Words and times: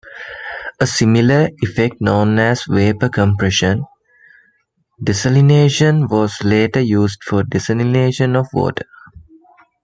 A 0.79 0.87
similar 0.87 1.49
effect 1.61 2.01
known 2.01 2.39
as 2.39 2.63
Vapor-compression 2.67 3.85
desalination 4.99 6.09
was 6.09 6.41
later 6.43 6.81
used 6.81 7.23
for 7.23 7.43
desalination 7.43 8.35
of 8.35 8.47
water. 8.51 8.87